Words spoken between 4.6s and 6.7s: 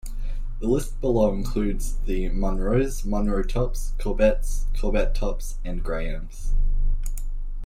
Corbett Tops and Grahams.